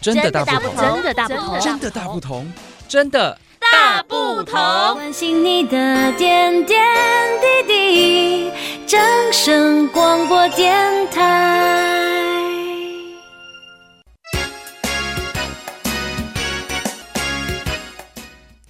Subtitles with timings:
[0.00, 2.52] 真的大不同，真的大不同，真的大不同，
[2.88, 4.54] 真的大不同。
[4.94, 6.78] 关心你的点点
[7.66, 8.50] 滴滴，
[8.86, 9.00] 掌
[9.32, 11.84] 声广播电台。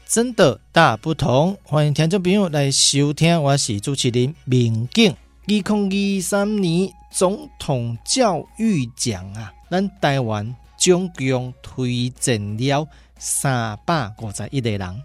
[0.06, 5.12] 真的大不同，欢迎听众朋友来收听，我是主持人民警。
[5.12, 5.16] 二
[5.46, 12.88] 零二三年总统教育奖啊，咱台湾总共推荐了
[13.18, 15.02] 三百五十一个人，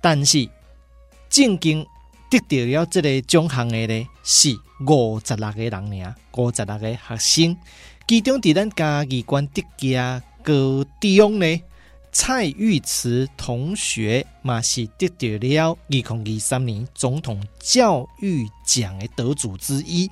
[0.00, 0.48] 但是
[1.28, 1.84] 正经
[2.30, 4.56] 得到了这个奖项的呢，是
[4.86, 7.56] 五十六个人尔，五十六个学生，
[8.06, 11.62] 其中伫咱嘉义县德家高中呢。
[12.12, 20.10] 蔡玉慈同学嘛是得到了二零二三年总统教育奖的得主之一。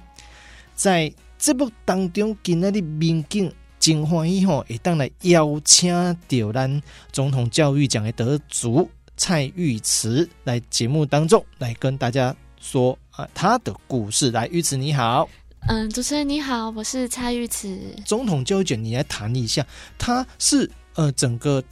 [0.77, 5.93] 在节目当中，今仔的民警真欢喜吼，会当来邀请
[6.29, 6.83] 到咱
[7.13, 14.31] 总统教育奖的得主蔡玉慈来节目当中来跟大家说啊他的故事。
[14.31, 15.29] 来，玉慈你好，
[15.69, 17.79] 嗯，主持人你好，我是蔡玉慈。
[18.05, 19.67] 总统教育奖，你来谈一下，
[19.99, 21.63] 他是呃整个。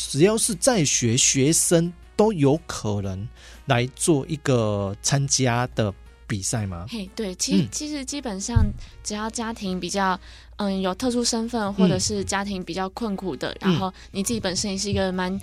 [0.00, 3.28] 只要是在学学生都有可能
[3.66, 5.92] 来做一个参加的
[6.28, 6.86] 比赛吗？
[6.88, 8.64] 嘿，对，其实、嗯、其实基本上
[9.02, 10.16] 只要家庭比较
[10.56, 15.40] 嗯有特殊身份，或者是家庭比较困苦的，嗯、然后你自己本身也是一个蛮。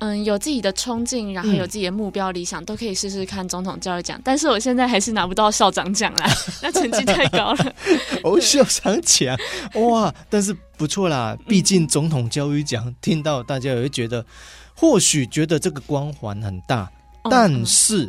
[0.00, 4.16] 嗯，有自己的冲劲，然后有自己的目标理想，嗯、都可以试试看总统教育奖。
[4.22, 6.30] 但是我现在还是拿不到校长奖啦，
[6.62, 7.74] 那成绩太高了。
[8.22, 9.36] 哦，校长奖
[9.74, 10.14] 哇！
[10.30, 14.24] 但是不错啦，毕竟总统教育奖、嗯、听到大家也会觉得，
[14.72, 16.88] 或许觉得这个光环很大，
[17.24, 18.08] 嗯、但是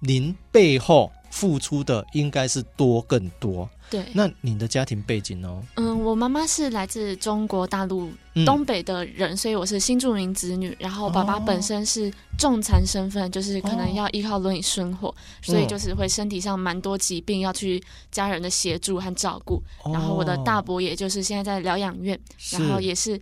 [0.00, 3.68] 您背后付出的应该是多更多。
[3.88, 5.62] 对，那你的家庭背景呢？
[5.74, 8.08] 嗯，我妈妈是来自中国大陆
[8.46, 10.76] 东北的人，嗯、所以我是新住民子女。
[10.78, 17.82] 然后爸爸本身是重残身份，哦、就是可能要依靠轮椅生活，哦、所以就是会身体上蛮多疾病，要去
[18.12, 19.60] 家人的协助和照顾。
[19.82, 22.16] 哦、然后我的大伯也就是现在在疗养院，
[22.52, 23.20] 然后也是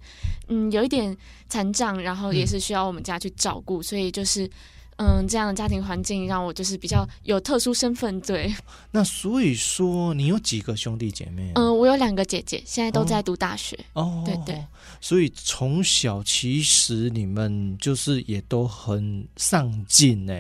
[0.49, 1.17] 嗯有一点
[1.49, 4.51] 残障，然后也是需要我们家去照顾，嗯、所以就是。
[4.99, 8.53] 嗯，这样的家庭环境让我就是比较有特殊身份，对。
[8.91, 11.53] 那所以说，你有几个兄弟姐妹？
[11.55, 13.79] 嗯，我有两个姐姐，现在都在读大学。
[13.93, 14.65] 哦，对对。
[15.01, 20.35] 所以从小其实你们就是也都很上进呢，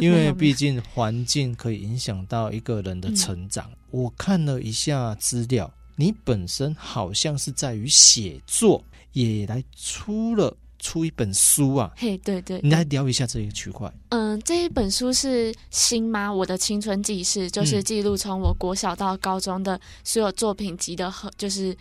[0.00, 3.64] 因为 毕竟环境可以影响到一个人的成长。
[3.70, 10.54] 嗯、我看了一下资料，你本身好像是在于写作，也来出了。
[10.84, 11.90] 出一本书啊！
[11.96, 13.90] 嘿，对对，你来聊一下这一个区块。
[14.10, 21.74] 嗯，这一本书是《新妈我的青春记事》，就是记录从我国小到高中的所有作品集的合，就是。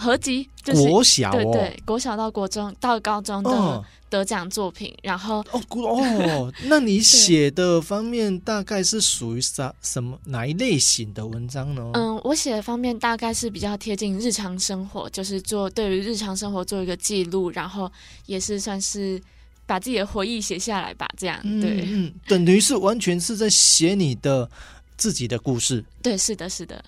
[0.00, 11.90] 合集就是国小、哦，对对，国小到国中到高中的得奖作品，哦、然后哦哦，那你 写的方面大概是属于啥什么哪一类型的文章呢？
[11.94, 17.90] 嗯，我写的方面大概是比较贴近日常生活，就是做对于日常生活做一个记录，然后
[18.26, 19.20] 也是算是
[19.66, 24.48] 把自己的回忆写下来吧，这样对，嗯，等于是完全是在写你的
[24.96, 26.82] 自己的故事，对，是的，是的，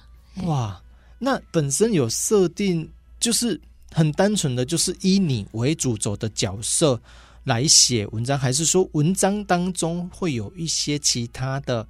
[0.45, 0.81] 哇，
[1.19, 2.89] 那本身有设定。
[3.21, 3.61] 就是
[3.93, 6.99] 很单纯的就是以你为主轴的角色
[7.45, 11.87] 来写文章，还是说文章当中会有一些其他的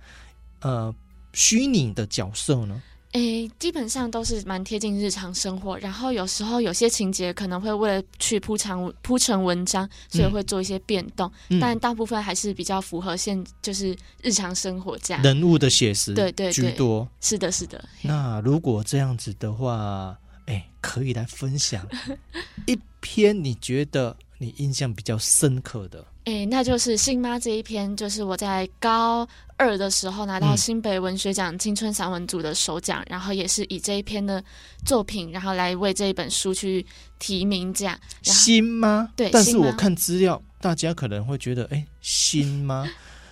[0.60, 0.92] 呃
[1.32, 2.82] 虚拟的角色呢？
[3.12, 17.84] 诶，基本上都是蛮贴近日常生活，然后有时候有些情节可能会为了去铺长铺成文章，所以会做一些变动，嗯、但大部分还是比较符合现就是日常生活这样人物的写实，对对居多，是的，是的。
[18.02, 20.16] 那如果这样子的话。
[20.50, 21.86] 哎，可以来分享
[22.66, 26.04] 一篇你觉得你印象比较深刻的。
[26.24, 34.42] 哎，那就是《新妈》这一篇，就是我在高二的时候拿到新北文学奖青春散文组的首奖，嗯、然后也是以这一篇的
[34.84, 36.84] 作品，然后来为这一本书去
[37.20, 37.98] 提名这样。
[38.22, 42.86] 新妈，对，但是我看资料，大家可能会觉得，哎，新妈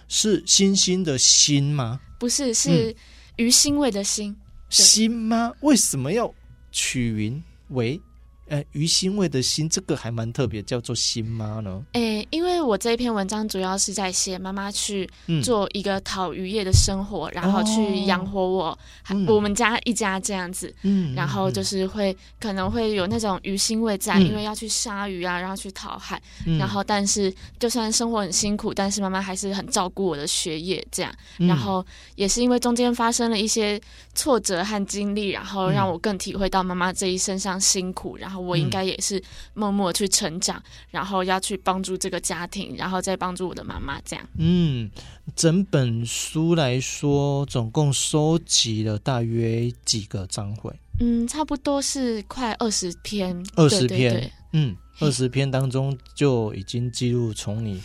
[0.07, 2.01] 是星星的星吗？
[2.19, 2.95] 不是，是
[3.37, 4.35] 于欣慰的欣。
[4.71, 6.33] 新妈为什么要？
[6.71, 8.01] 取云为
[8.49, 11.85] 呃于欣慰的心，这个还蛮特别，叫做新妈呢。
[11.93, 15.09] 诶、欸，因为我这一篇文章主要是在写妈妈去
[15.43, 18.79] 做一个讨渔业的生活，嗯、然后去养活我，
[19.11, 20.75] 嗯、我们家一家这样子。
[20.83, 26.21] 嗯，然后就是会可能会有那种鱼腥味在，嗯、因为要去杀鱼啊，然后去讨海。
[26.47, 31.13] 嗯、然后，但是就算生活很辛苦，但是妈妈还是很照顾我的学业这样。
[31.37, 31.85] 然后
[32.17, 33.79] 也是因为中间发生了一些
[34.15, 38.38] 挫折和经历，然后让我更体会到妈妈这一生上辛苦，然后。
[38.39, 39.23] 后我应该也是
[39.55, 44.25] 默默去成长，嗯、然后要去帮助这个家庭，然后再帮助我的妈妈，这样。
[44.39, 44.91] 嗯，
[45.35, 50.73] 整本书来说，总共收集了大约几个章回？
[51.01, 53.45] 嗯，差不多是快二十篇。
[53.57, 57.83] 二十篇，对对对，嗯，二十篇当中就已经记录从你。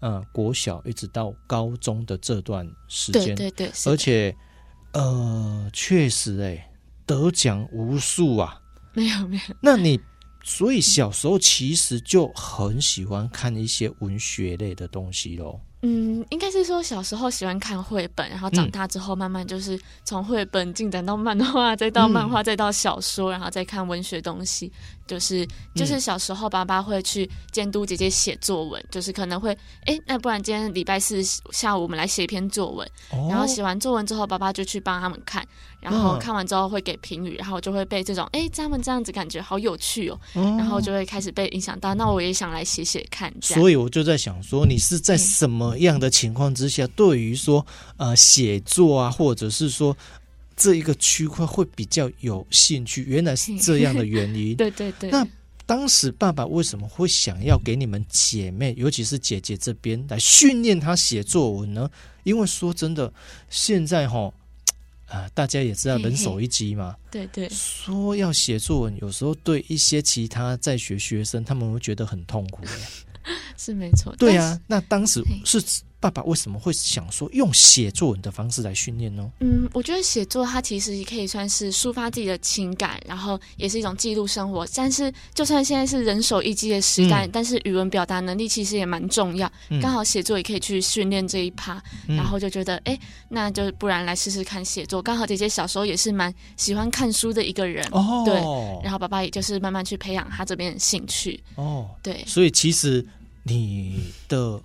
[0.00, 4.36] 呃，国小一直到高中的这段时间，对对对，而且，
[4.92, 6.70] 呃，确实，哎，
[7.06, 8.60] 得奖无数啊。
[8.94, 10.00] 没有没有，那你
[10.42, 15.60] 所以小时候其实就很喜欢看一些文学类的东西喽。
[15.86, 24.72] 嗯，应该是说小时候喜欢看绘本，然后长大之后慢慢就是从绘本进展到漫画，再到漫画，再到小说，然后再看文学东西。
[25.06, 29.52] 就是就是小时候，爸爸会去监督姐姐写作文，就是可能会，
[29.84, 32.90] 哎、欸，那不然今天礼拜四下午我们来写一篇作文，
[33.28, 35.46] 然后写完作文之后，爸爸就去帮他们看，
[35.84, 43.32] 然后看完之后会给评语，然后就会被这种，哎、欸，他们这样子感觉好有趣哦，然后就会开始被影响到，那我也想来写写看。
[43.40, 45.74] 所以我就在想说，你是在什么？
[45.84, 47.66] 样的情况之下，对于说
[47.96, 49.94] 呃写作啊，或者是说
[50.56, 54.54] 这一个区块会比较有兴趣，原来是这样的原因。
[54.56, 55.10] 对对对。
[55.10, 55.26] 那
[55.66, 61.90] 当时爸爸为什么会想要给你们姐妹，尤其是姐姐这边来训练她写作文呢？
[62.22, 63.12] 因为说真的，
[63.50, 64.32] 现在哈啊、
[65.08, 66.96] 呃，大家也知道人手一机嘛。
[67.10, 67.48] 对对。
[67.50, 72.64] 说要写作文，有时候对一些其他在学学生，他们会觉得很痛苦。
[73.56, 75.62] 是没错，对啊，那当时是
[76.04, 79.26] 爸爸为什么会想说用写作文的方式来训练呢？
[79.40, 84.68] 嗯，我觉得写作它其实也可以算是抒发自己的情感，然后也是一种记录生活。
[84.74, 89.50] 但是就算现在是人手一机的时代，嗯、但是语文表达能力其实也蛮重要。
[89.80, 95.00] 刚、嗯、好写作也可以去训练这一趴，嗯、然后就觉得哎，那就不然来试试看写作。
[95.00, 98.34] 刚好姐姐小时候也是蛮喜欢看书的一个人，哦，对，
[98.82, 101.42] 然后爸爸也就是慢慢去培养他这边的兴趣。
[101.54, 103.02] 哦，对，所以其实。
[103.46, 104.58] 你的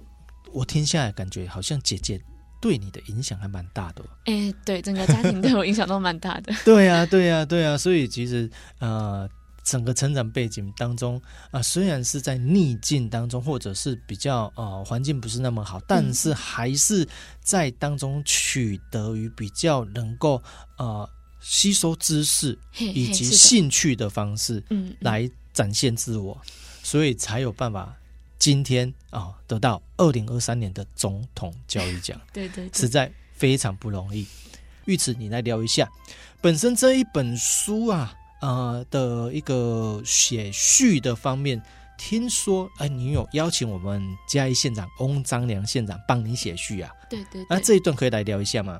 [0.53, 2.19] 我听下来感觉好像姐姐
[2.61, 4.03] 对你的影响还蛮大的。
[4.25, 6.53] 哎、欸，对，整个家庭对我影响都蛮大的。
[6.65, 8.49] 对呀、啊，对呀、啊，对呀、啊，所以其实
[8.79, 9.29] 呃，
[9.63, 11.17] 整个成长背景当中
[11.51, 17.07] 啊、呃，虽然是在逆境当中，或者是比较呃环境不是那么好，但是还是
[17.39, 20.41] 在当中取得于比较能够
[20.77, 21.09] 呃
[21.39, 26.39] 吸收知识以及兴趣的方式，嗯，来展现自我，
[26.83, 27.95] 所以才有办法。
[28.39, 34.25] 今天啊、哦，得到二零二三年的总统教育奖，对，对对，实在非常不容易。
[34.85, 35.87] 玉慈，你来聊一下，
[36.41, 41.61] 本身这一本书啊，呃的一个写序的方面，
[41.97, 46.91] 听说哎，你有邀请我们嘉义县长翁章良县长帮你写序啊？
[47.09, 48.79] 对，对对，那这一段可以来聊一下吗？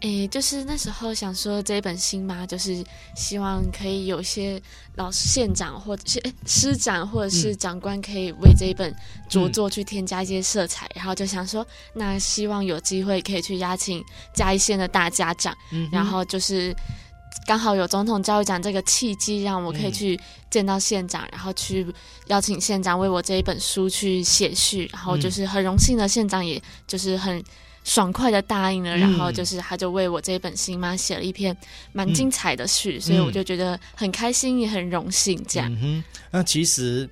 [0.00, 2.84] 诶，就是那时候想说这一本新嘛，就是
[3.16, 4.62] 希望可以有些
[4.94, 8.94] 老师、县长或者是师长或者是长官可以为这一本
[9.28, 14.00] 着作去添加一些色彩，嗯、然后就想说，那希望有机会可以去邀请
[14.32, 16.72] 嘉义县的大家长，嗯、然后就是
[17.44, 20.16] 刚好有总统教育奖这个契机，让我可以去
[20.48, 21.84] 见到县长，嗯、然后去
[22.28, 27.42] 邀请县长为我这一本书去写序，然后就是很荣幸的县长，也就是很。
[27.88, 31.56] 爽快的答应了，然后就是他就为我这一本新妈写了一篇
[31.90, 35.74] 蛮精彩的序，嗯、所以我就觉得很开心，也很荣幸这样。
[35.80, 37.08] 嗯、那其实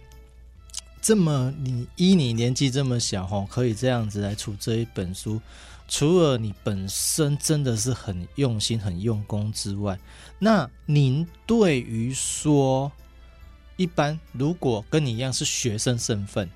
[1.01, 5.41] 这么你依你年纪这么小哈，可以这样子来出这一本书，
[5.89, 9.99] 除了你本身真的是很用心、很用功之外，
[10.39, 12.93] 那您对于说
[13.77, 16.47] 一般如果跟你一样是学生身份？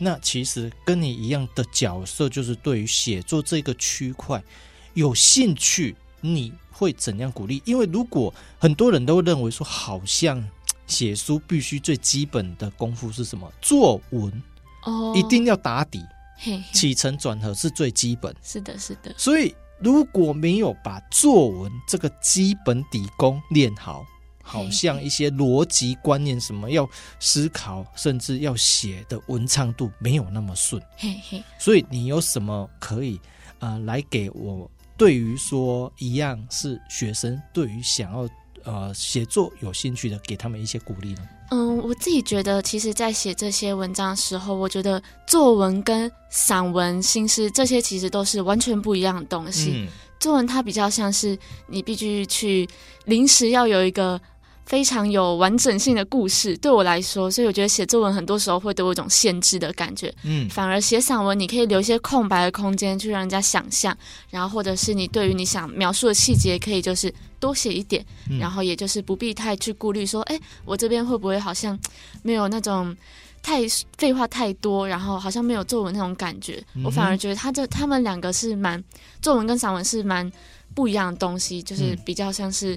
[0.00, 4.42] 那其实跟你一样的角色，就是对于写作这个区块
[4.94, 7.62] 有兴趣，你会怎样鼓励？
[7.64, 10.42] 因为如果很多人都认为说，好像
[10.86, 13.52] 写书必须最基本的功夫是什么？
[13.60, 14.42] 作文
[14.84, 16.00] 哦，一定要打底，
[16.72, 18.34] 起承转合是最基本。
[18.42, 19.14] 是的，是的。
[19.18, 24.06] 所以如果没有把作文这个基本底功练好，
[24.48, 26.88] 好像一些逻辑观念，什么要
[27.18, 30.80] 思考，甚至要写的文畅度没有那么顺。
[30.96, 33.16] 嘿嘿，所以你有什么可以
[33.58, 34.70] 啊、呃、来给我？
[34.96, 38.28] 对于说一样是学生，对于想要
[38.62, 41.28] 呃写作有兴趣的，给他们一些鼓励呢？
[41.50, 49.72] 嗯，我自己觉得，其实，在写这些文章的时候，我觉得作文跟散文、新诗这些其实都是完全不一样的东西。
[49.74, 49.88] 嗯、
[50.20, 51.36] 作文它比较像是
[51.66, 52.68] 你必须去
[53.06, 54.20] 临时要有一个。
[54.66, 60.12] 非常有完整性的故事，对我来说，所以我觉得写作文很多时候会都有一种限制的感觉。
[60.24, 63.96] 嗯，反而写散文，你可以留一些空白的空间，去让人家想象，
[64.28, 71.78] 然后或者是你对于你想描述的细节，可以就是多写一点，嗯、然后也就是不必太去顾虑说，哎，我这边会不会好像
[72.22, 72.94] 没有那种
[73.40, 73.62] 太
[73.96, 76.60] 废话太多，然后好像没有作文那种感觉。
[76.74, 78.82] 嗯、我反而觉得他这他们两个是蛮
[79.22, 80.28] 作文跟散文是蛮
[80.74, 82.76] 不一样的东西，就是比较像是。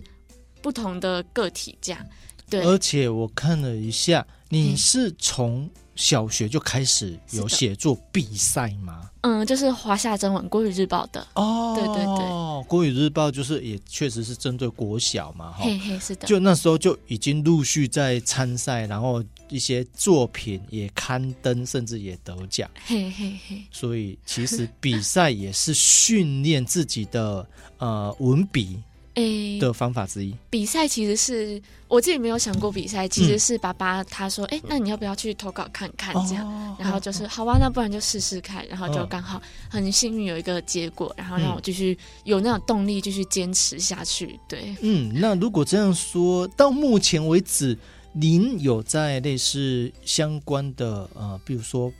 [0.61, 2.05] 不同的个体这样，
[2.49, 2.61] 对。
[2.61, 9.09] 而且我看了一下，你是从小学就开始有写作比赛吗？
[9.21, 11.75] 嗯，就是华夏征文、国语日报的哦。
[11.75, 15.57] 对对对，国语日报就是也确实是针对国小嘛，哈。
[15.65, 16.25] 嘿嘿，是的。
[16.25, 22.69] 就那时候就已经陆续在参赛，然后一些作品也刊登，甚至也得奖。
[22.85, 23.61] 嘿嘿嘿。
[23.69, 27.45] 所以其实比赛也是训练自己的
[27.77, 28.79] 呃文笔。
[29.59, 36.47] 的方法之一，比赛其实是我自己没有想过比赛，其实是爸爸他说，哎、嗯，那你要不要去投稿看看这样？
[36.47, 44.39] 哦、然后就是好吧，那不然就试试看，然后就刚好很幸运有一个结果，然后让我继续有那种动力继续坚持下去。
[44.47, 47.77] 对，嗯，那如果这样说到目前为止，
[48.13, 51.91] 您有在类似相关的呃，比如说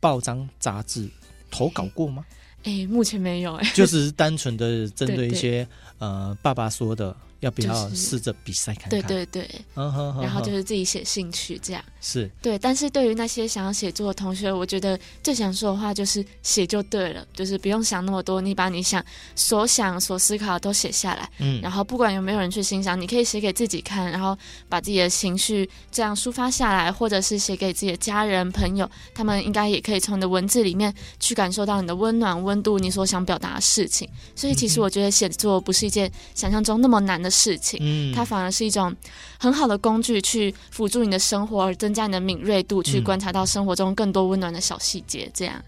[0.00, 1.08] 报章杂志
[1.50, 2.24] 投稿过吗？
[2.64, 5.64] 哎，目前没有哎，就只是单纯的针对一些对。
[5.64, 5.68] 对
[6.04, 7.16] 呃爸爸说的。
[7.44, 8.90] 要不要试着比赛看看？
[8.90, 11.84] 就是、对对对，然后就是自己写兴趣这样。
[12.00, 19.04] 是对，但是对于那些想要写作的同学，我觉得最想说的话就是写就对了，就是不用想那么多，你把你想
[19.36, 21.28] 所想所思考的都写下来。
[21.38, 24.36] 嗯，然后不管有没有人去欣赏，你可以写给自己看，然后
[24.68, 34.08] 把自己的情绪这样抒发下来，或者是写给自己的家人朋友，他们应该也可以从你的文字里面去感受到你的温暖温度，你所想表达的事情。
[34.34, 38.94] 所以其实我觉得写作不是一件想象中那么难的事情，嗯，它反而是一种
[39.38, 45.28] 很好的工具，去辅助你的生活，而增加你的敏锐度，去观察到生活中更多温暖的小细节。
[45.34, 45.62] 这样，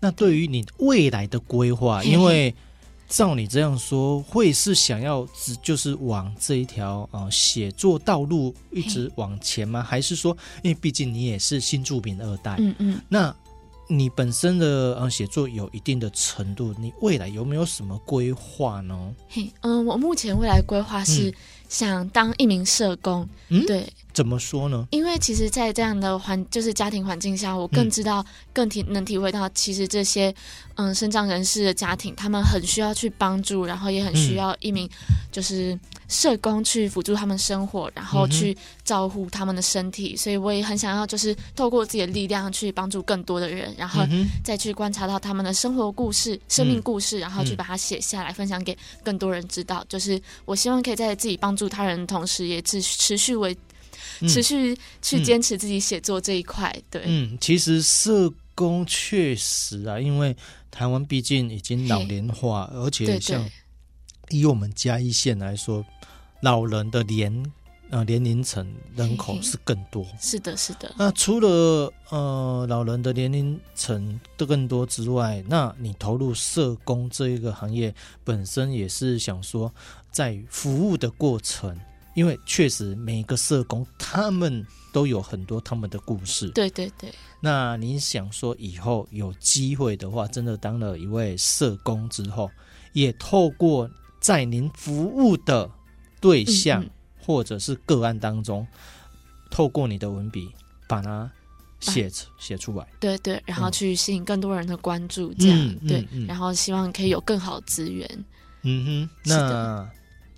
[0.00, 2.54] 那对于你未来的规划，因为
[3.08, 9.82] 照你这样说，会是想要只就是往这一条呃写作道路一直往前吗？
[9.82, 13.34] 还是说，因为毕竟你也是新著品二代，嗯嗯，那。
[13.92, 19.12] 你本身的呃写作有一定的程度，你未来有没有什么规划呢？
[19.28, 21.34] 嘿，嗯，我目前未来规划是
[21.70, 23.90] 想当一名社工，嗯，对。
[24.12, 24.88] 怎么说呢？
[24.90, 30.34] 因为其实，在这样的环，就是家庭环境下，我更知道、嗯、更体能体会到，其实这些
[30.74, 34.90] 嗯，身障人士的家庭，他们很需要去帮助，然后也很需要一名
[35.30, 40.14] 就是社工去辅助他们生活，然后去照顾他们的身体。
[40.14, 44.04] 嗯、所以，我也很想要，就是透过自己的力量去帮助更多的人，然后
[44.42, 49.84] 再去观察到他们的生活故事、生命故事，然后去把它写下来，分享给更多人知道。
[49.88, 53.56] 就是我希望可以在自己帮助他人的同时，也持持续为。
[54.28, 60.36] 持续去坚持自己写作这一块，嗯、对，嗯，其实社工确实啊，因为
[60.70, 63.48] 台湾毕竟已经老龄化，而且像
[64.28, 65.82] 以我们嘉义县来说，
[66.42, 67.50] 老人的年
[67.90, 68.66] 呃年龄层
[68.96, 70.94] 人口是更多，嘿嘿是的，是的。
[70.96, 77.94] 那除了呃老人的年龄层的更多之外，那你投入社工这一个行业
[78.24, 79.72] 本身也是想说，
[80.10, 81.78] 在服务的过程。
[82.14, 86.50] 因为确实每个社工他们都有很多他们的故事。
[86.50, 87.08] 对对对。
[87.40, 92.50] 那你想说以后有机会的话，真的当了一位社工之后，
[92.92, 95.70] 也透过在您服务的
[96.20, 96.84] 对象
[97.24, 98.66] 或者是个案当中，
[99.50, 100.50] 透过你的文笔
[100.88, 101.30] 把它
[101.80, 102.86] 写写出来。
[102.98, 108.24] 对对，然后去吸引更多人的关注，这样、嗯嗯嗯、对，然后希望可以有更好的资源。
[108.62, 109.90] 嗯哼，那。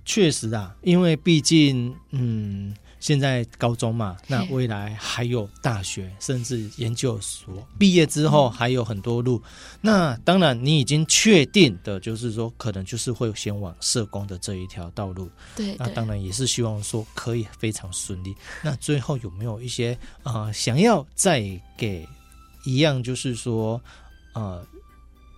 [0.05, 9.43] 确实啊，因为毕竟，嗯，现在高中嘛，那未来还有大学，甚至研究所毕业之后还有很多路。
[9.81, 15.29] 那当然，你已经确定的就是说，可能就是会先往社工的这一条道路。
[15.57, 18.33] 对，那当然也是希望说可以非常顺利。
[18.63, 21.43] 那最后有没有一些啊、呃，想要再
[21.77, 22.09] 给
[22.65, 23.83] 一样，就是说，
[24.33, 24.65] 呃，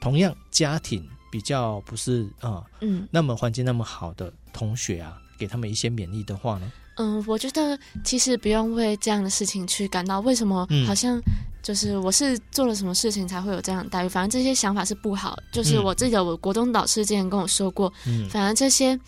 [0.02, 1.02] 同样家庭。
[1.34, 6.72] 比较不是啊，嗯，嗯，那么环境那么好的同学啊，给他们一些勉励的话呢？
[6.96, 11.20] 嗯，我觉得其实不用为这样的事情去感到为什么好像
[11.62, 15.38] 就是我是做了什么事情才会有这样的待遇，反正这些想法是不好。
[15.50, 18.98] 就是我记得我国中导师之前跟我说过，嗯，反正这些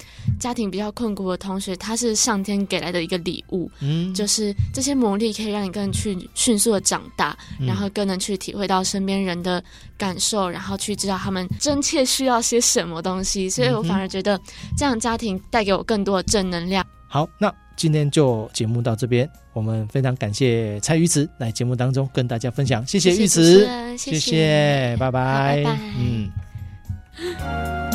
[0.41, 9.63] 家庭比较困苦的同学，他是上天给来的一个礼物，嗯，就是这些磨砺可以让你更去迅速的长大，然后更能去体会到身边人的
[9.99, 13.51] 感受，然后去知道他们真切需要些什么东西。
[13.51, 14.41] 所以我反而觉得
[14.79, 16.83] 这样家庭带给我更多的正能量。
[17.07, 17.55] 好，那。
[17.77, 25.63] 今天就节目到这边，我们非常感谢蔡玉慈来节目当中跟大家分享，谢谢玉慈，谢谢，拜拜，
[25.99, 27.86] 嗯。